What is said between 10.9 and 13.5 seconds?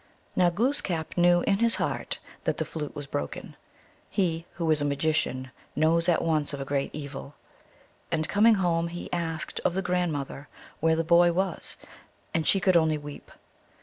the boy was, and she could only weep.